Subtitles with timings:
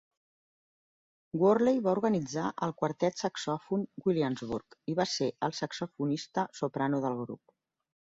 [1.41, 7.55] Worley va organitzar el Quartet Saxòfon Williamsburg i va ser el saxofonista soprano del grup.